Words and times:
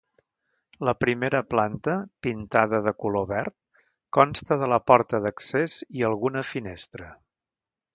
La 0.87 0.93
primera 1.03 1.41
planta, 1.49 1.97
pintada 2.27 2.81
de 2.89 2.95
color 3.05 3.29
verd, 3.35 3.59
consta 4.21 4.61
de 4.65 4.73
la 4.75 4.83
porta 4.93 5.23
d'accés 5.29 5.81
i 6.01 6.11
alguna 6.13 6.49
finestra. 6.55 7.17